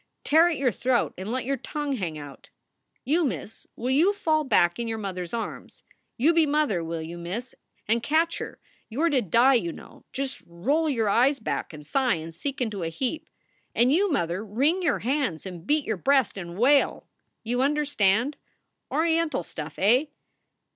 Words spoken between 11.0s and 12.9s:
eyes back and sigh and sink into a